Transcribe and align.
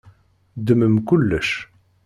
Ddmem 0.59 0.95
kullec. 1.07 1.49